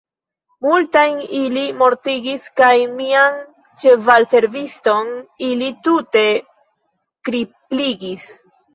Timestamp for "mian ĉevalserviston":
2.95-5.15